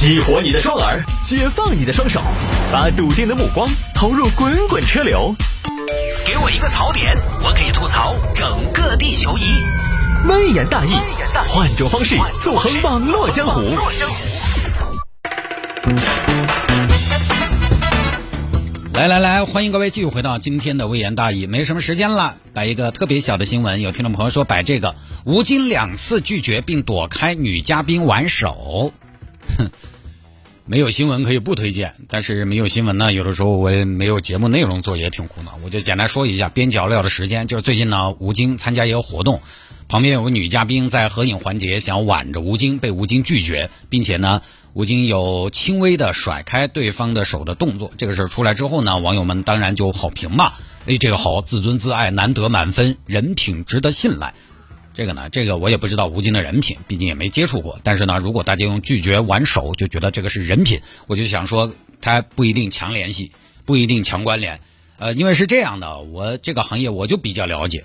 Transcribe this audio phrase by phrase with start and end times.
[0.00, 2.22] 激活你的双耳，解放你的双手，
[2.72, 5.36] 把笃定的目光投入滚滚车流。
[6.24, 9.62] 给我一个槽点，我可以吐槽整个地球仪。
[10.26, 10.92] 微言大义，
[11.50, 13.60] 换种方式纵横网络江湖。
[18.94, 21.46] 来来来，欢迎各位继续回到今天的微言大义。
[21.46, 23.82] 没什么时间了，摆一个特别小的新闻。
[23.82, 24.96] 有听众朋友说摆这个，
[25.26, 28.94] 吴京两次拒绝并躲开女嘉宾挽手。
[29.58, 29.70] 哼，
[30.66, 35.58] 没有新闻可以不推荐，但是没有新闻呢，有的时候我也没有节目内容做，也挺苦恼。
[35.64, 39.40] 我就简单说一下边角料的时间，就是最近呢，吴京参加一个活动，
[39.88, 44.42] 旁边有个女嘉宾在合影环节想挽着吴京，被吴京拒绝，并且呢。
[44.72, 50.52] 吴京有轻微的甩开对方的手的动作，这个事儿出来之后呢，网友们当然就好评嘛。
[50.86, 54.32] 哎，这个好，自尊自爱，难得满分，人品值得信赖。
[55.00, 57.80] 这个呢，这个我也不知道吴京的人品，毕竟也没接触过。
[57.82, 63.32] 但是呢，如果大家用拒绝挽手就觉得这个是人品，我就想说，他不一定强联系，
[63.64, 64.60] 不一定强关联。
[64.98, 67.82] 呃，因为是这样的，我这个行业我就比较了解。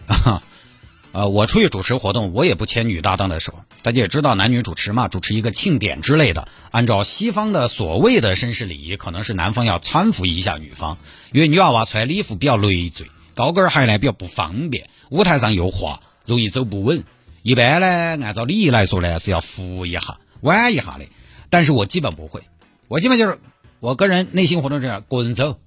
[1.14, 3.62] 呃，我出去主持活动，我也不牵女搭档的手。
[3.82, 10.98] 大家也知道，男女主持嘛，主持一个庆典之类的，按照西方的所谓的绅士礼仪，可能是男方要搀扶一下女方，
[11.32, 17.04] 因为女娃娃穿礼服比较累赘，高跟鞋呢比较不方便，舞台上又滑，容易走不稳。
[17.42, 21.06] 一般呢，按照礼仪来说呢，是要扶一下、挽一下的。
[21.50, 22.44] 但是我基本不会，
[22.88, 23.40] 我基本就是
[23.80, 25.60] 我个人内心活动这样，个人走，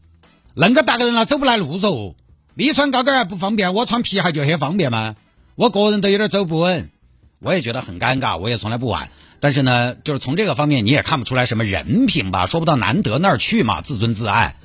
[0.57, 2.15] 恁个大个人了走不来路嗦，
[2.55, 5.15] 你穿高跟还不方便，我穿皮鞋就很方便吗？
[5.55, 6.91] 我个人都有点走不稳，
[7.39, 9.11] 我也觉得很尴尬，我也从来不晚。
[9.41, 14.57] 但是呢，就是从这个方面你也看不出来什么人品吧，说不到难得那儿去嘛，自尊自爱。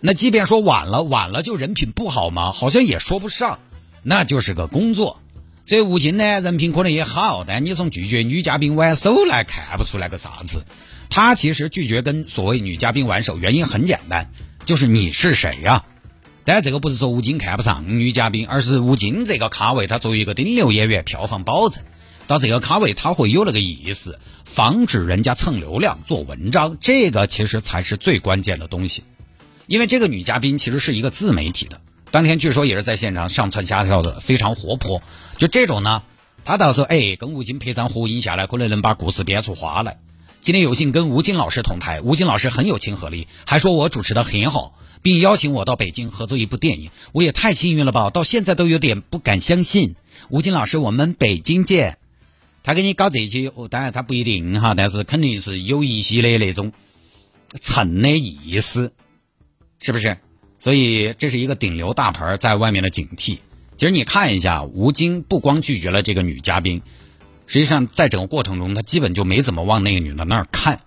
[0.00, 2.52] 那即便说晚了，晚了就人品不好吗？
[2.52, 3.58] 好像也说不上，
[4.02, 5.20] 那就是个工作。
[5.66, 10.64] 所以吴京呢，人品可能也好，但你从拒绝女嘉宾挽手来看不出来个啥子。
[11.10, 14.30] 他其实拒绝跟所谓女嘉宾挽手，原因很简单，
[14.64, 15.84] 就是你是谁呀？
[16.44, 21.84] 但这个不是说吴京看不上女嘉宾，而是吴京这个咖位，他作为一个顶流演员，票房保证，
[22.26, 29.02] 到这个咖位他会有那个意思，防止人家蹭流量做文章，这个其实才是最关键的东西。
[29.66, 35.02] 因为这个女嘉宾其实是一个自媒体的，当天据说也是在现场上蹿下跳的，非常活泼。
[35.36, 36.02] 就这种呢，
[36.44, 39.98] 他到时候哎跟吴京拍张合影下来，可能能把故事编出花来。
[40.40, 44.74] 今天有幸跟吴京老师同台，吴京老师很有亲和力，还说我主持的很好。
[45.00, 48.10] 并邀请我到北京合作一部电影，我也太幸运了吧！
[48.10, 49.94] 到现在都有点不敢相信。
[50.28, 51.98] 吴京老师，我们北京见。
[52.64, 56.72] 他给你搞这些，哦，当然他不一定哈，但是肯定是有一些的那种
[57.60, 58.92] 蹭的意思，
[59.78, 60.18] 是不是？
[60.58, 63.38] 所以这是一个顶流大牌在外面的警惕。
[63.76, 66.82] 其实你看一下，吴京不光拒绝了这个女嘉宾，
[67.46, 70.80] 实际上在整个过程中，他基本就没怎么往那个女的那儿看。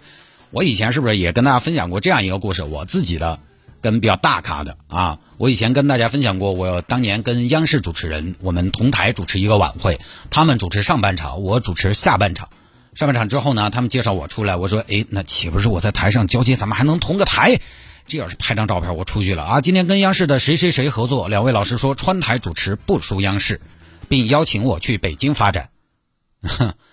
[0.50, 2.62] 我以前是不是也跟大家分享过这样一个故事？
[2.62, 3.40] 我自己的。
[3.80, 12.48] 跟比较大咖的啊，我以前跟大家分享过，我当年跟央视主持人，我们同台主持一个晚会，他们主持上半场，我主持下半场。
[12.94, 17.60] 上半场之后呢，他们介绍我出来，我说，哎，那岂不是我在台上交接，咱们还能同个台？
[18.06, 19.60] 这要是拍张照片，我出去了啊！
[19.60, 23.60] 今天跟央视的谁谁谁合作，两位老师说川台主持不输央视，
[24.08, 25.70] 并邀请我去北京发展。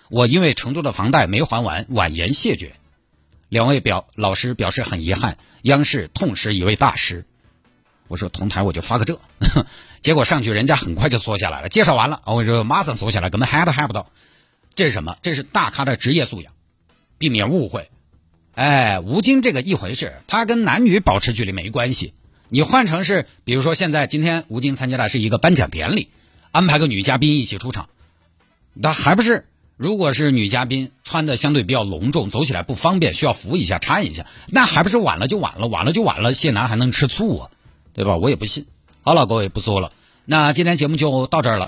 [0.08, 2.74] 我因为成都的房贷没还完，婉言谢绝。
[3.50, 7.26] 两位表老师表示很遗憾，央视痛失一位大师。
[8.08, 9.20] 我说同台我就发个这，
[10.00, 11.68] 结果上去人家很快就缩下来了。
[11.68, 14.10] 介绍完了，我说马上缩下来，根本喊都喊不到。
[14.74, 15.18] 这是什么？
[15.20, 16.54] 这是大咖的职业素养，
[17.18, 17.90] 避免误会。
[18.54, 22.12] 哎，吴京这个一回事，他跟男女保持距离没关系。
[22.48, 26.08] 你换成是，比如说现在今天吴京参加的是一个颁奖典礼，
[26.50, 27.88] 安排个女嘉宾一起出场，
[28.74, 29.46] 那还不是？
[29.78, 37.50] 如果是女嘉宾穿的相对比较隆重，走起来不方便，需要扶一下、搀一下，那还不是晚了就晚了，晚了就晚了，谢楠还能吃醋啊，
[37.94, 38.18] 对吧？
[38.18, 38.66] 我也不信。
[39.00, 39.92] 好了，各位不说了，
[40.26, 41.60] 那今天节目就到这儿了。